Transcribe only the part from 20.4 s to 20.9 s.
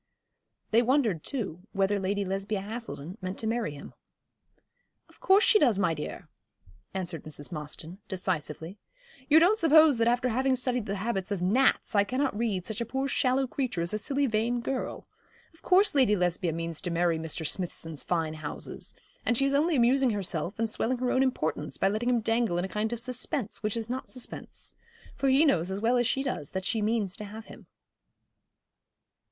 and